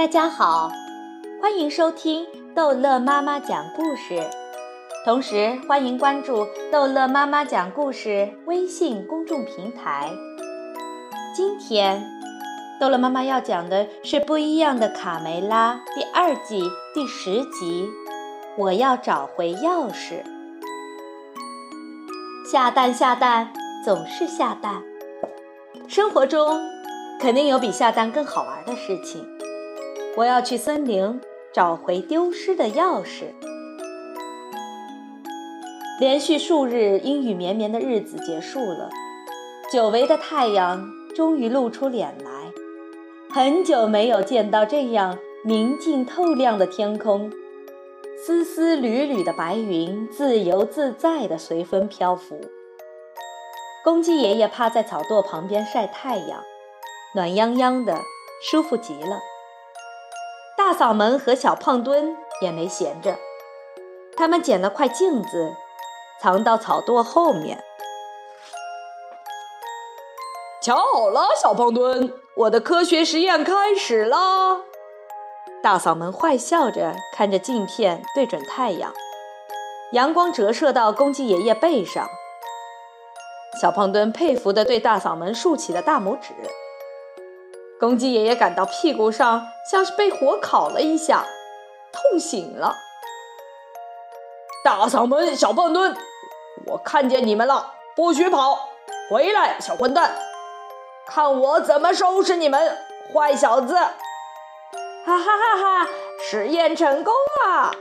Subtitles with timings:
[0.00, 0.72] 大家好，
[1.42, 4.18] 欢迎收听逗乐妈妈讲故事，
[5.04, 10.10] 同时欢迎关注逗乐妈妈讲故事微信公众平台。
[11.36, 12.02] 今天，
[12.80, 16.62] 逗乐妈妈要讲的是《不一样的卡梅拉》第二季
[16.94, 17.86] 第十集。
[18.56, 20.22] 我要找回钥匙。
[22.50, 23.52] 下蛋下蛋
[23.84, 24.82] 总是下蛋，
[25.86, 26.58] 生活中
[27.20, 29.22] 肯定有比下蛋更好玩的事情。
[30.16, 31.20] 我要去森林
[31.52, 33.24] 找回丢失的钥匙。
[36.00, 38.90] 连续数日阴雨绵绵的日子结束了，
[39.72, 42.30] 久违的太阳终于露出脸来。
[43.30, 47.30] 很久没有见到这样明净透亮的天空。
[48.26, 52.40] 丝丝缕缕的白云自由自在地随风漂浮。
[53.84, 56.42] 公鸡爷爷趴在草垛旁边晒太阳，
[57.14, 57.98] 暖洋洋的，
[58.42, 59.18] 舒服极了。
[60.70, 63.16] 大嗓门和小胖墩也没闲着，
[64.16, 65.52] 他们捡了块镜子，
[66.22, 67.60] 藏到草垛后面。
[70.62, 74.60] 瞧好了，小胖墩，我的科学实验开始啦！
[75.60, 78.94] 大嗓门坏笑着看着镜片对准太阳，
[79.94, 82.06] 阳光折射到公鸡爷爷背上。
[83.60, 86.32] 小胖墩佩服地对大嗓门竖起了大拇指。
[87.80, 91.24] 公鸡爷爷感到屁股上像是被火烤了一下，
[91.90, 92.76] 痛醒了。
[94.62, 95.96] 大嗓门、小胖墩，
[96.66, 98.68] 我看见你们了，不许跑！
[99.10, 100.14] 回来，小混蛋，
[101.06, 102.76] 看我怎么收拾你们，
[103.14, 103.74] 坏小子！
[103.74, 105.90] 哈哈哈哈！
[106.30, 107.14] 实验成功
[107.46, 107.72] 了，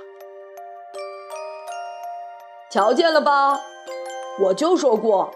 [2.70, 3.60] 瞧见了吧？
[4.44, 5.32] 我就说过，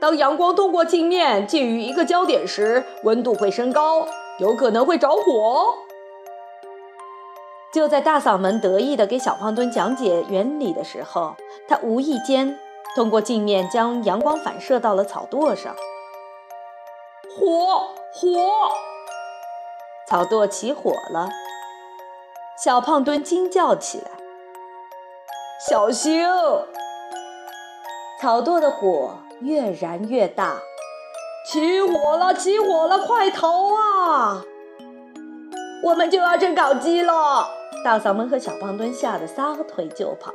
[0.00, 4.06] 当阳光通过镜面进于一个焦点时，温度会升高，
[4.38, 5.74] 有可能会着火。
[7.72, 11.34] 就在大嗓门得意地给小胖墩讲解原理的时候，
[11.68, 12.58] 他无意间
[12.94, 15.74] 通过镜面将阳光反射到了草垛上。
[17.36, 18.28] 火火！
[20.08, 21.28] 草垛起火了，
[22.56, 24.10] 小胖墩惊叫起来
[25.68, 26.24] ：“小心！”
[28.18, 30.60] 草垛的火越燃越大，
[31.46, 32.34] 起火了！
[32.34, 32.98] 起火了！
[32.98, 34.44] 快逃啊！
[35.84, 37.48] 我们就要成烤鸡了！
[37.84, 40.32] 大嗓门和小胖墩吓得撒腿就跑。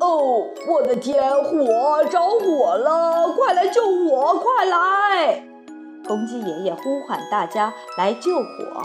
[0.00, 1.22] 哦，我的天！
[1.44, 3.32] 火着火了！
[3.32, 4.34] 快来救火！
[4.38, 5.42] 快来！
[6.06, 8.82] 公鸡爷爷呼唤大家来救火。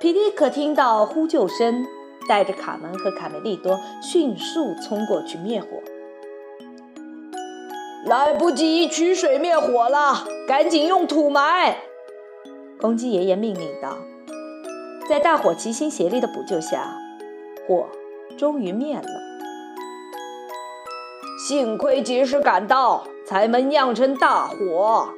[0.00, 1.86] 皮迪克听到呼救声，
[2.28, 5.66] 带着卡门和卡梅利多迅速冲过去灭火。
[8.08, 11.76] 来不及取水灭火了，赶紧用土埋！
[12.80, 13.98] 公鸡爷爷命令道。
[15.06, 16.96] 在大伙齐心协力的补救下，
[17.66, 17.86] 火
[18.38, 19.04] 终于灭了。
[21.46, 25.10] 幸亏及时赶到，才没酿成大火。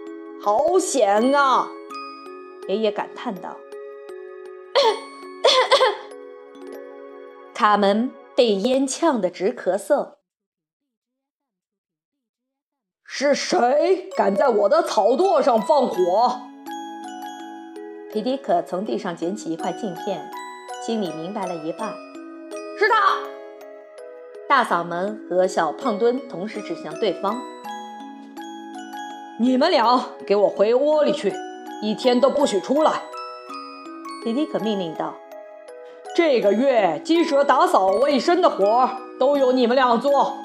[0.43, 1.69] 好险啊！
[2.67, 3.57] 爷爷感叹道。
[7.55, 10.20] 卡门被烟呛得直咳嗽。
[13.23, 16.41] 是谁敢在我的草垛上放火？
[18.11, 20.31] 皮迪克从地上捡起一块镜片，
[20.87, 21.91] 心里明白了一半。
[22.79, 22.95] 是他！
[24.49, 27.39] 大嗓门和小胖墩同时指向对方。
[29.39, 31.31] 你们俩给我回窝里去，
[31.83, 33.03] 一天都不许出来！
[34.25, 35.13] 皮迪克命令道
[36.17, 38.89] ：“这个月鸡舍打扫卫生的活
[39.19, 40.39] 都由你们俩做。”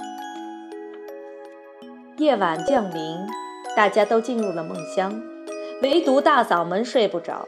[2.18, 3.28] 夜晚降临，
[3.76, 5.22] 大家都进入了梦乡，
[5.81, 7.46] 唯独大嗓门睡不着。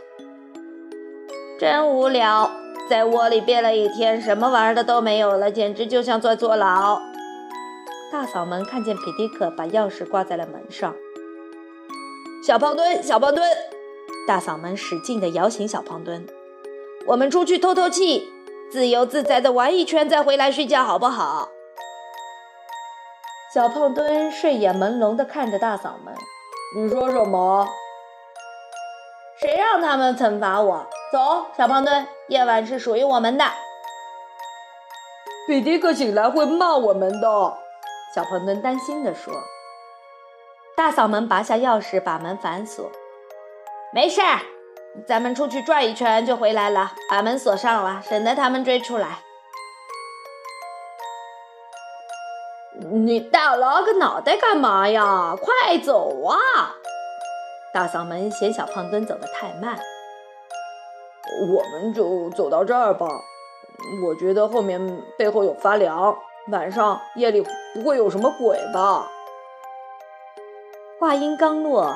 [1.58, 2.52] 真无聊，
[2.90, 7.00] 在窝里憋了一天，什么玩的都没有了，简直就像在坐牢。
[8.12, 10.94] 大嗓门看见皮迪克把钥匙挂在了门上。
[12.46, 13.50] 小胖墩，小胖墩！
[14.28, 16.26] 大嗓门使劲地摇醒小胖墩。
[17.06, 18.28] 我们出去透透气，
[18.70, 21.48] 自由自在地玩一圈，再回来睡觉，好不好？
[23.54, 26.14] 小胖墩睡眼朦胧地看着大嗓门。
[26.76, 27.66] 你说什么？
[29.40, 30.86] 谁让他们惩罚我？
[31.14, 33.46] 走，小胖墩，夜晚是属于我们的。
[35.48, 37.54] 比迪克醒来会骂我们的。
[38.14, 39.34] 小胖墩担心地说。
[40.76, 42.92] 大嗓门拔下钥匙，把门反锁。
[43.94, 44.42] 没事儿，
[45.08, 46.92] 咱们出去转一圈就回来了。
[47.10, 49.20] 把门锁上了，省得他们追出来。
[53.06, 55.36] 你大了个脑袋干嘛呀？
[55.40, 56.76] 快走啊！
[57.74, 59.78] 大嗓门嫌小胖墩走得太慢。
[61.54, 63.08] 我们就走到这儿吧。
[64.06, 66.18] 我觉得后面背后有发凉，
[66.52, 69.08] 晚上夜里不会有什么鬼吧？
[71.00, 71.94] 话音刚落，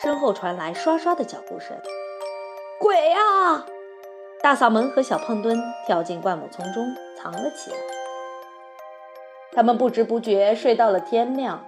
[0.00, 1.76] 身后传来刷刷的脚步声。
[2.80, 3.64] 鬼啊！
[4.42, 5.56] 大嗓门和小胖墩
[5.86, 6.84] 跳进灌木丛中
[7.16, 7.76] 藏了起来。
[9.54, 11.64] 他们不知不觉睡到了天亮。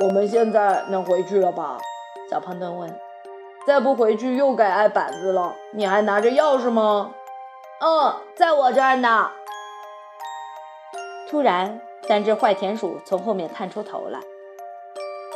[0.00, 1.78] 我们现在能回去了吧？
[2.30, 2.98] 小胖墩问。
[3.66, 5.54] 再不回去又该挨板子了。
[5.72, 7.12] 你还拿着钥匙吗？
[7.80, 9.30] 嗯，在我这儿呢。
[11.28, 14.18] 突然，三只坏田鼠从后面探出头来。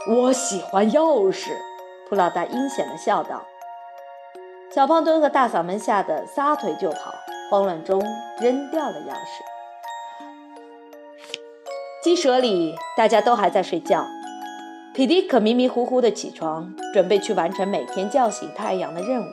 [0.08, 1.50] 我喜欢钥匙，
[2.08, 3.42] 普老大阴险地笑道。
[4.70, 7.14] 小胖墩和大嗓门吓得撒腿就跑，
[7.50, 8.00] 慌乱中
[8.40, 9.53] 扔掉了钥匙。
[12.04, 14.06] 鸡舍里，大家都还在睡觉。
[14.92, 19.32] 皮迪可迷迷糊糊的起床，准备去完成每天叫醒太阳的任务。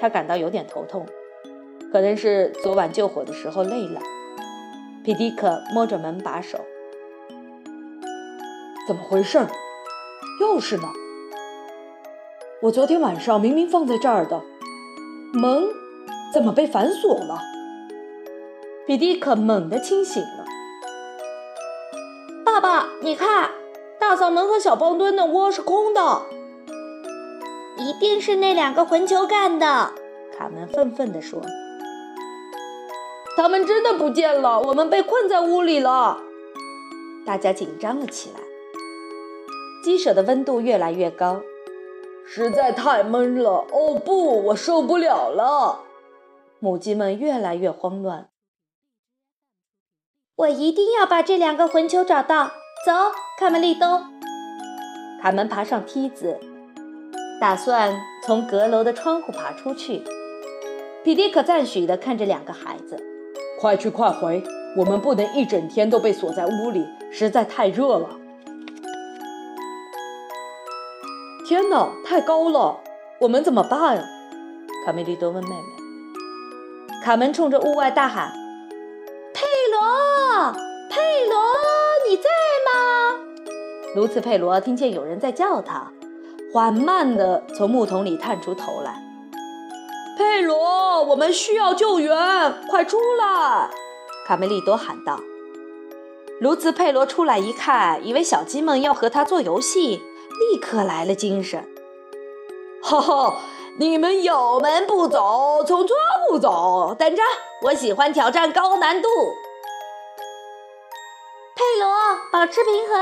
[0.00, 1.04] 他感到有点头痛，
[1.92, 4.00] 可能是昨晚救火的时候累了。
[5.02, 6.60] 皮迪克摸着门把手，
[8.86, 9.38] 怎么回事？
[10.40, 10.86] 钥匙呢？
[12.62, 14.40] 我昨天晚上明明放在这儿的，
[15.32, 15.64] 门
[16.32, 17.40] 怎么被反锁了？
[18.86, 20.37] 皮迪克猛地清醒了。
[22.58, 23.50] 爸爸，你看。
[24.00, 26.22] 大嗓门和小胖墩的窝是空的，
[27.76, 29.92] 一定是那两个混球干的。
[30.36, 31.40] 卡门愤愤地说
[33.36, 36.18] ：“他们真的不见了，我们被困在屋里了。”
[37.24, 38.40] 大家紧张了起来。
[39.84, 41.40] 鸡舍的温度越来越高，
[42.26, 43.64] 实在太闷了。
[43.70, 45.82] 哦不，我受不了了！
[46.58, 48.28] 母鸡们越来越慌乱。
[50.38, 52.52] 我一定要把这两个混球找到。
[52.86, 52.92] 走，
[53.40, 54.04] 卡梅利多。
[55.20, 56.38] 卡门爬上梯子，
[57.40, 57.92] 打算
[58.24, 60.04] 从阁楼的窗户爬出去。
[61.02, 63.02] 皮迪可赞许地看着两个孩子
[63.58, 64.44] ：“快去快回，
[64.76, 68.10] 我们不能一整天都被锁在屋里，实在太热了。”
[71.48, 72.78] 天哪，太高了，
[73.22, 74.04] 我们怎么办？
[74.86, 77.02] 卡梅利多问妹妹。
[77.02, 78.32] 卡门冲着屋外大喊
[82.08, 82.22] ：“你在
[82.64, 83.20] 吗？”
[83.94, 85.92] 卢茨佩罗听见有人在叫他，
[86.52, 89.02] 缓慢地从木桶里探出头来。
[90.16, 92.16] 佩罗，我们需要救援，
[92.70, 93.70] 快出来！
[94.26, 95.20] 卡梅利多喊道。
[96.40, 100.00] 卢茨佩罗出来一看，以为小鸡们要和他做游戏，
[100.40, 101.64] 立刻来了精神。
[102.82, 103.38] 哈哈，
[103.78, 106.96] 你们有门不走，从窗户走。
[106.98, 107.22] 等着，
[107.64, 109.08] 我喜欢挑战高难度。
[112.30, 112.98] 保持平衡。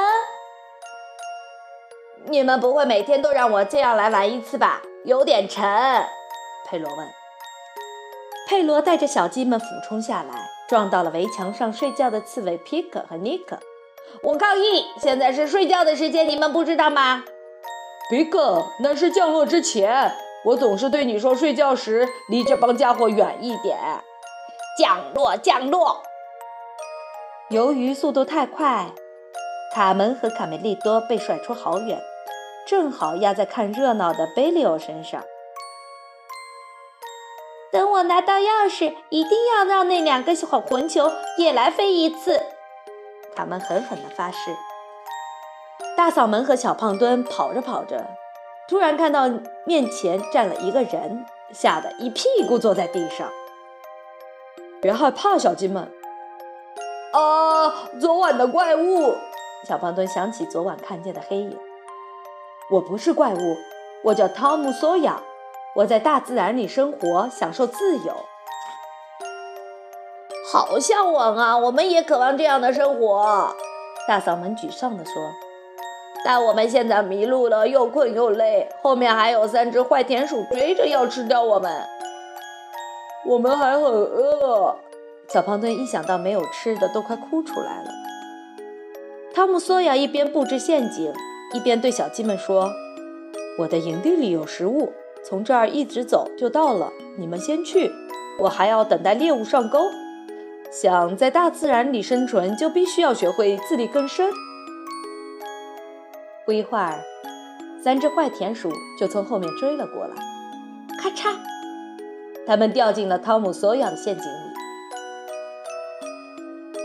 [2.26, 4.82] 你们不会每天都让我这样来玩一次吧？
[5.04, 5.64] 有点沉。
[6.66, 7.08] 佩罗问。
[8.48, 13.58] 佩罗带着小鸡们俯冲下来，撞到了围墙上睡觉的刺猬皮克和尼克。
[14.22, 14.86] 我抗议！
[15.00, 17.24] 现在是睡觉的时间，你们不知道吗？
[18.08, 20.12] 皮克，那是降落之前。
[20.44, 23.76] 我总是对你说，睡觉时离这帮家伙远一点。
[24.78, 26.02] 降落，降落。
[27.48, 28.86] 由于速度太快，
[29.76, 32.00] 卡门和卡梅利多被甩出好远。
[32.66, 35.22] 正好压在看热闹的贝利欧身上。
[37.70, 42.42] 等我拿到钥匙，一定要让那两个小混球也来飞一次。
[43.34, 44.56] 卡门狠狠地发誓。
[45.94, 48.06] 大嗓门和小胖墩跑着跑着，
[48.70, 49.28] 突然看到
[49.66, 53.30] 面前站了一个人，吓得一屁股坐在地上。
[54.80, 55.92] 别害怕，小鸡们。
[57.12, 59.14] 啊，昨晚的怪物！
[59.64, 61.58] 小胖墩想起昨晚看见的黑影。
[62.70, 63.56] 我不是怪物，
[64.04, 65.22] 我叫汤姆·索亚，
[65.76, 68.14] 我在大自然里生活，享受自由。
[70.52, 71.58] 好向往啊！
[71.58, 73.54] 我们也渴望这样的生活。
[74.06, 75.12] 大嗓门沮丧地说
[76.24, 81.82] ：“但我们现在迷路了，又困又累，后面还有三只坏田鼠追着要吃掉我们。
[83.26, 84.76] 我们还很饿。”
[85.28, 87.90] 小胖墩一想到没有吃的，都快哭出来了。
[89.36, 91.12] 汤姆·索亚一边布置陷阱。
[91.52, 92.72] 一边对小鸡们说
[93.60, 96.90] ：“我的营地里有食物，从这儿一直走就到了。
[97.18, 97.92] 你们先去，
[98.40, 99.78] 我还要等待猎物上钩。
[100.72, 104.30] 想在大自然里生存，就必须要学会自力更生。”
[106.46, 107.04] 不一会儿，
[107.84, 110.14] 三只坏田鼠就从后面追了过来，
[110.98, 111.36] 咔嚓，
[112.46, 114.45] 它们掉进了汤姆·索亚的陷阱里。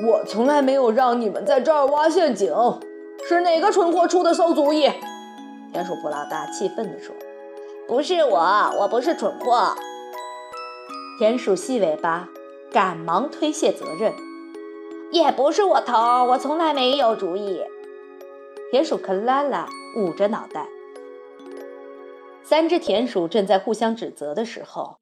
[0.08, 2.54] 我从来没有让你们在这儿挖陷阱。
[3.28, 4.92] 是哪个蠢货出的馊主意？
[5.72, 7.16] 田鼠普老大气愤地说
[7.88, 8.40] ：“不是我，
[8.80, 9.76] 我不是蠢货。
[11.20, 12.28] 田鼠细尾巴
[12.72, 14.14] 赶忙推卸责任，
[15.12, 17.62] 也不是我头，我从来没有主意。
[18.72, 20.68] 田鼠克拉拉捂着脑袋。
[22.44, 24.98] 三只田鼠正在互相指责的时候，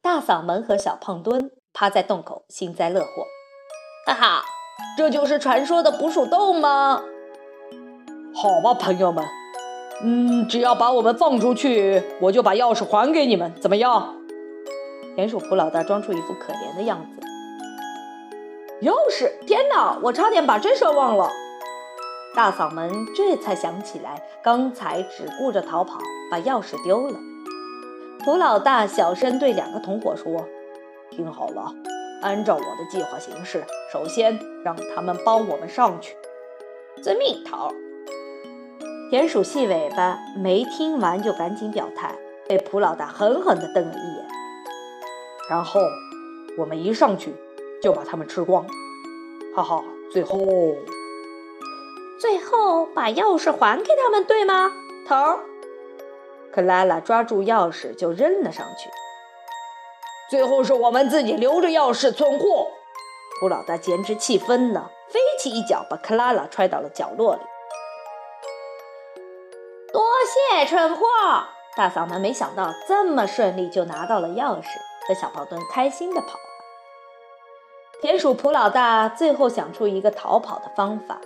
[0.00, 3.26] 大嗓门和小胖墩趴在洞口幸灾乐祸。
[4.08, 4.42] 哈哈，
[4.96, 7.02] 这就是传说的捕鼠洞吗？
[8.34, 9.22] 好吧，朋友们，
[10.02, 14.14] 嗯，只要把我们放出去，我就把钥匙还给你们，怎么样？
[15.14, 17.20] 田鼠普老大装出一副可怜的样子。
[18.80, 19.30] 钥匙！
[19.44, 21.28] 天哪，我差点把这事忘了。
[22.34, 25.98] 大嗓门这才想起来，刚才只顾着逃跑，
[26.30, 27.18] 把钥匙丢了。
[28.24, 30.46] 普老大小声对两个同伙说
[31.10, 31.74] ：“听好了，
[32.22, 36.16] 按照我的计划行事，首先让他们帮我们上去。”
[37.02, 37.72] 遵命，头。
[39.10, 42.14] 田鼠细尾巴没听完就赶紧表态，
[42.48, 44.26] 被蒲老大狠狠地瞪了一眼。
[45.48, 45.80] 然后
[46.58, 47.34] 我们一上去
[47.80, 48.66] 就把他们吃光，
[49.54, 49.82] 哈哈！
[50.12, 50.38] 最后。
[52.20, 54.72] 最后把钥匙还给他们，对吗，
[55.06, 55.38] 头？
[56.52, 58.90] 克拉拉抓住钥匙就扔了上去。
[60.30, 62.68] 最后是我们自己留着钥匙存货。
[63.40, 67.40] 胡老大简直气疯了，飞起一脚把克拉拉踹到了角落里。
[69.92, 71.02] 多谢蠢货！
[71.76, 74.66] 大嗓门没想到这么顺利就拿到了钥匙，
[75.06, 76.38] 和小胖墩开心地跑了。
[78.02, 81.20] 田鼠普老大最后想出一个逃跑的方法。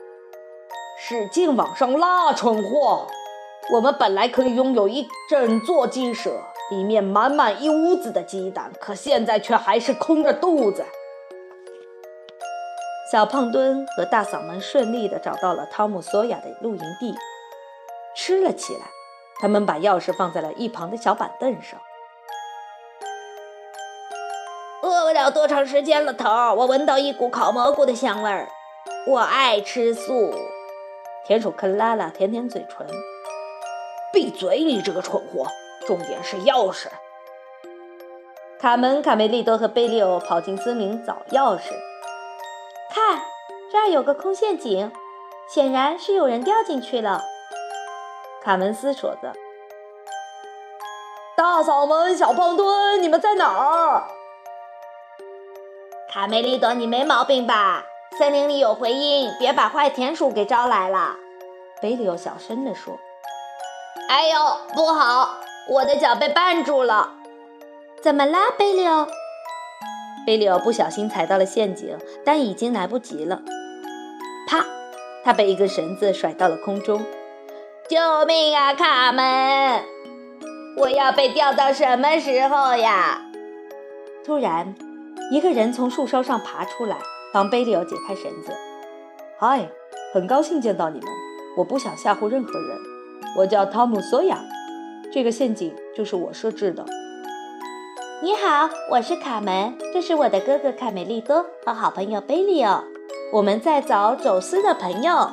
[0.98, 3.06] 使劲往上拉，蠢货！
[3.70, 10.84] 我们本来可以拥有一整座鸡舍，里面满满一屋子的鸡蛋，可现在却还是空着肚子。
[13.10, 17.14] 小胖墩和大嗓门顺利地找到了汤姆·索亚的露营地，
[18.16, 18.80] 吃了起来。
[19.40, 21.80] 他们把钥匙放在了一旁的小板凳上。
[24.82, 28.48] 饿不了多长时间了，头儿，我闻到一股烤蘑菇的香味儿。
[29.06, 30.34] 我爱吃素。
[31.26, 32.86] 田鼠克拉拉舔舔嘴唇，
[34.12, 34.62] 闭嘴！
[34.62, 35.46] 你这个蠢货！
[35.86, 36.88] 重点是钥匙。
[38.60, 41.72] 卡门、卡梅利多和贝利欧跑进森林找钥匙。
[42.90, 43.22] 看，
[43.72, 44.92] 这儿有个空陷阱，
[45.48, 47.22] 显然是有人掉进去了。
[48.42, 49.32] 卡门思索着。
[51.34, 54.04] 大嗓门、小胖墩，你们在哪儿？
[56.10, 57.84] 卡梅利多，你没毛病吧？
[58.18, 61.16] 森林里有回音，别把坏田鼠给招来了。
[61.80, 63.00] 贝利欧小声地说
[64.12, 64.34] ：“哎呦，
[64.74, 65.38] 不好，
[65.70, 67.14] 我的脚被绊住了。
[68.02, 69.06] 怎么啦，贝利欧？”
[70.26, 73.40] 贝利欧不小心踩到了陷阱，但已经来不及了。
[74.46, 74.66] 啪！
[75.24, 77.02] 他被一根绳子甩到了空中。
[77.88, 79.82] 救命啊，卡门！
[80.76, 83.22] 我要被吊到什么时候呀？
[84.26, 84.74] 突然，
[85.30, 86.98] 一个人从树梢上爬出来。
[87.32, 88.52] 帮贝利奥解开绳子。
[89.38, 89.70] 嗨，
[90.12, 91.08] 很高兴见到你们。
[91.56, 92.91] 我不想吓唬任何人。
[93.34, 94.44] 我叫汤姆·索亚，
[95.10, 96.84] 这个陷阱就是我设置的。
[98.22, 102.84] 你好，我是卡门，这是我的哥哥卡梅利多和好朋友贝利奥。
[103.32, 105.30] 我们在找走私的朋友。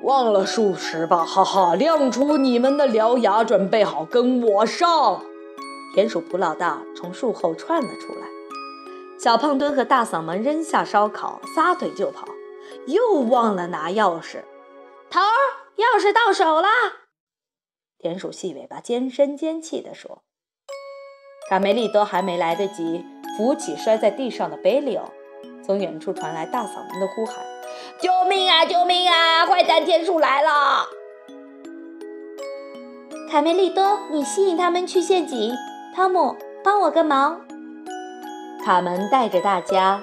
[0.00, 1.74] 忘了数十吧，哈哈！
[1.74, 5.20] 亮出你们的獠牙，准备好跟我上。
[5.94, 8.26] 田鼠普老大从树后窜了出来。
[9.18, 12.26] 小胖墩和大嗓门扔下烧烤，撒腿就跑，
[12.86, 14.38] 又忘了拿钥匙。
[15.10, 15.24] 头儿，
[15.76, 16.68] 钥匙到手啦！
[17.98, 20.22] 田鼠细尾巴尖声尖气地说。
[21.48, 23.04] 卡梅利多还没来得及
[23.36, 25.04] 扶起摔在地上的贝利欧，
[25.66, 27.44] 从远处传来大嗓门的呼喊
[28.00, 28.64] ：“救命啊！
[28.64, 29.44] 救命啊！
[29.46, 30.86] 坏蛋田鼠来了！”
[33.28, 35.52] 卡梅利多，你吸引他们去陷阱。
[35.92, 37.44] 汤姆，帮我个忙。
[38.64, 40.00] 卡门带着大家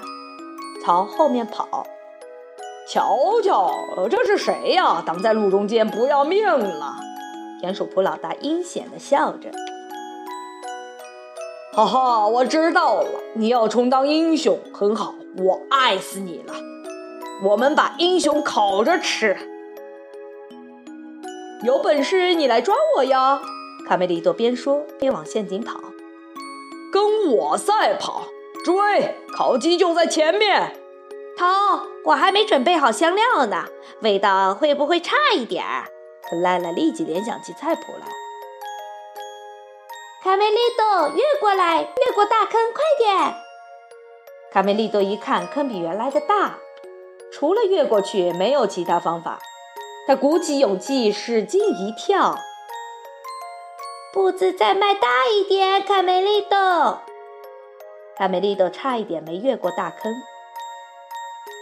[0.83, 1.87] 朝后面跑，
[2.89, 5.03] 瞧瞧，这是谁呀？
[5.05, 6.95] 挡在路中间，不要命了！
[7.59, 9.51] 田鼠普老大阴险地笑着。
[11.73, 16.53] 哈哈，我知道了，你要充当英雄，很好，我爱死你了。
[17.43, 19.35] 我们把英雄烤着吃。
[21.63, 23.41] 有本事你来抓我呀！
[23.85, 25.81] 卡梅利多边说边往陷阱跑，
[26.93, 28.23] 跟我赛跑。
[28.63, 29.15] 追！
[29.33, 30.73] 烤鸡就在前面。
[31.37, 31.45] 头，
[32.07, 33.65] 我还没准备好香料呢，
[34.01, 35.83] 味道会不会差一点儿？
[36.23, 38.07] 克拉拉立即联想起菜谱来。
[40.23, 43.35] 卡梅利多，越过来，越过大坑，快点！
[44.53, 46.59] 卡梅利多一看，坑比原来的大，
[47.29, 49.39] 除了越过去，没有其他方法。
[50.07, 52.37] 他鼓起勇气，使劲一跳。
[54.13, 57.01] 步子再迈大一点，卡梅利多！
[58.17, 60.13] 卡梅利多差一点没越过大坑。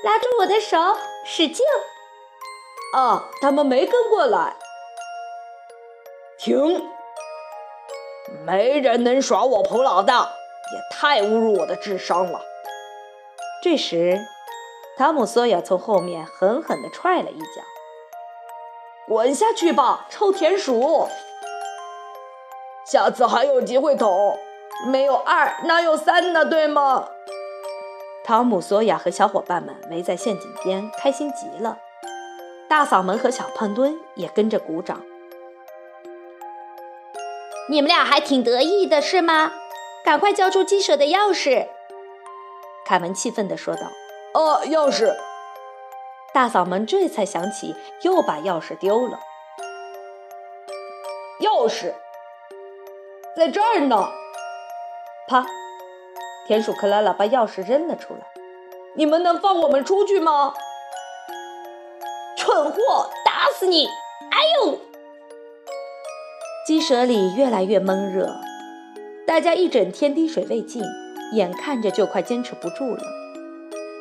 [0.03, 0.77] 拉住我的手，
[1.25, 1.65] 使劲！
[2.93, 4.55] 啊，他们没跟过来。
[6.37, 6.87] 停！
[8.45, 10.29] 没人能耍我蒲老大，
[10.73, 12.41] 也太侮辱我的智商了。
[13.63, 14.19] 这时，
[14.97, 17.63] 汤姆·索亚从后面狠狠地踹了一脚。
[19.07, 21.07] 滚下去吧，臭田鼠！
[22.85, 24.37] 下次还有机会投，
[24.87, 26.45] 没有二哪有三呢？
[26.45, 27.09] 对吗？
[28.27, 31.77] 汤姆·索亚和小伙伴们围在陷阱边，开心极了。
[32.67, 35.03] 大嗓门和小胖墩也跟着鼓掌。
[37.69, 39.51] 你们俩还挺得意的是吗？
[40.03, 41.67] 赶快交出鸡舍的钥匙！
[42.87, 43.91] 凯文气愤地说道。
[44.33, 45.15] “哦，钥匙！”
[46.33, 49.19] 大嗓门这才想起又把钥匙丢了。
[51.41, 51.93] 钥匙
[53.37, 54.09] 在这儿呢！
[55.27, 55.45] 啪！
[56.47, 58.21] 田鼠克拉拉把钥匙扔了出来。
[58.95, 60.53] “你们能放我们出去吗？”
[62.37, 63.87] 蠢货，打死你！
[63.87, 64.79] 哎呦！
[66.67, 68.35] 鸡舍里越来越闷热，
[69.25, 70.83] 大家一整天滴水未进，
[71.33, 73.01] 眼看着就快坚持不住了。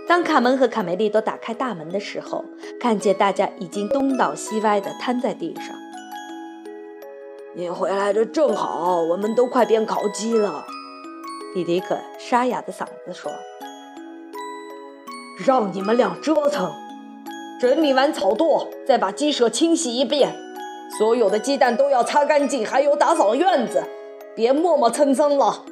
[0.06, 2.44] 当卡门和卡梅利多打开大门的时候，
[2.78, 5.74] 看见大家已经东倒西歪地瘫在地上。
[7.54, 10.66] 你回来的正好，我们都快变烤鸡了。
[11.54, 13.30] 皮迪克沙哑的嗓子说
[15.46, 16.72] ：“让你们俩折腾。”
[17.60, 20.34] 整理完草垛，再把鸡舍清洗一遍，
[20.98, 23.84] 所有的鸡蛋都要擦干净，还有打扫院子，
[24.34, 25.64] 别磨磨蹭蹭了。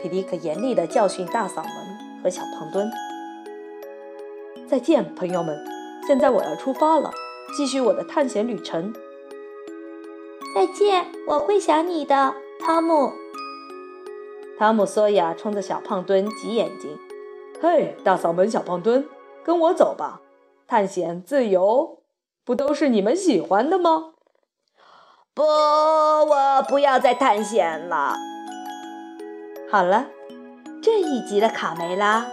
[0.00, 2.88] 皮迪克严厉地教训大嗓门和小胖墩。
[4.68, 5.58] 再见，朋友们，
[6.06, 7.10] 现在我要出发了，
[7.56, 8.94] 继续我的探险旅程。
[10.54, 12.32] 再见，我会想你的，
[12.64, 13.23] 汤姆。
[14.56, 16.96] 汤姆·索亚冲着小胖墩挤眼睛。
[17.60, 19.08] 嘿，大嗓门，小胖墩，
[19.44, 20.20] 跟我走吧。
[20.66, 22.02] 探险、自由，
[22.44, 24.12] 不都是你们喜欢的吗？
[25.34, 28.14] 不，我不要再探险了。
[29.70, 30.06] 好了，
[30.80, 32.26] 这一集的卡梅拉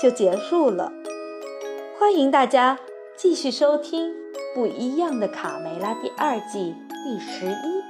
[0.00, 0.92] 就结束了。
[1.98, 2.78] 欢迎大家
[3.16, 4.10] 继续收听
[4.54, 6.74] 《不一样的卡梅拉》第二季
[7.04, 7.83] 第十一。